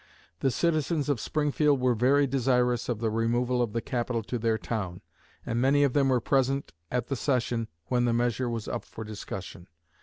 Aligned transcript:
The 0.39 0.49
citizens 0.49 1.09
of 1.09 1.19
Springfield 1.19 1.79
were 1.79 1.93
very 1.93 2.25
desirous 2.25 2.89
of 2.89 2.97
the 3.01 3.11
removal 3.11 3.61
of 3.61 3.71
the 3.71 3.83
capital 3.83 4.23
to 4.23 4.39
their 4.39 4.57
town, 4.57 5.01
and 5.45 5.61
many 5.61 5.83
of 5.83 5.93
them 5.93 6.09
were 6.09 6.19
present 6.19 6.71
at 6.89 7.05
the 7.05 7.15
session 7.15 7.67
when 7.85 8.05
the 8.05 8.11
measure 8.13 8.49
was 8.49 8.67
up 8.67 8.83
for 8.83 9.03
discussion. 9.03 9.67